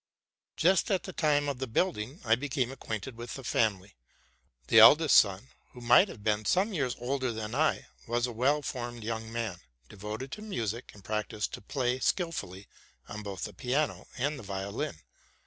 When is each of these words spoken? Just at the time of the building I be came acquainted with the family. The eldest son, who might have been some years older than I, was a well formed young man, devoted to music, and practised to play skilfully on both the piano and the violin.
Just 0.57 0.89
at 0.89 1.03
the 1.03 1.13
time 1.13 1.47
of 1.47 1.59
the 1.59 1.67
building 1.67 2.21
I 2.25 2.33
be 2.33 2.49
came 2.49 2.71
acquainted 2.71 3.15
with 3.17 3.35
the 3.35 3.43
family. 3.43 3.93
The 4.67 4.79
eldest 4.79 5.15
son, 5.15 5.49
who 5.73 5.79
might 5.81 6.07
have 6.07 6.23
been 6.23 6.43
some 6.45 6.73
years 6.73 6.95
older 6.97 7.31
than 7.31 7.53
I, 7.53 7.85
was 8.07 8.25
a 8.25 8.31
well 8.31 8.63
formed 8.63 9.03
young 9.03 9.31
man, 9.31 9.59
devoted 9.89 10.31
to 10.31 10.41
music, 10.41 10.89
and 10.95 11.03
practised 11.03 11.53
to 11.53 11.61
play 11.61 11.99
skilfully 11.99 12.67
on 13.09 13.21
both 13.21 13.43
the 13.43 13.53
piano 13.53 14.07
and 14.17 14.39
the 14.39 14.43
violin. 14.43 14.97